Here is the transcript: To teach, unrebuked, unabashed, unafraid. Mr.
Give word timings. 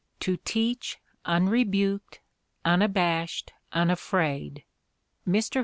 To 0.21 0.37
teach, 0.37 0.97
unrebuked, 1.25 2.21
unabashed, 2.65 3.53
unafraid. 3.71 4.63
Mr. 5.27 5.59